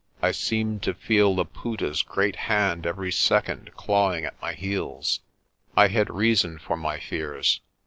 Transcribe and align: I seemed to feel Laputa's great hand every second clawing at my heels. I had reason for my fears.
I 0.19 0.31
seemed 0.31 0.81
to 0.81 0.95
feel 0.95 1.35
Laputa's 1.35 2.01
great 2.01 2.35
hand 2.35 2.87
every 2.87 3.11
second 3.11 3.69
clawing 3.75 4.25
at 4.25 4.41
my 4.41 4.53
heels. 4.53 5.19
I 5.77 5.89
had 5.89 6.09
reason 6.09 6.57
for 6.57 6.75
my 6.75 6.99
fears. 6.99 7.61